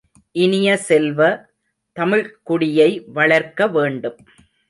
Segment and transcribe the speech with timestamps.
[0.35, 1.49] இனிய செல்வ,
[1.97, 4.17] தமிழ்க் குடியை வளர்க்க வேண்டும்.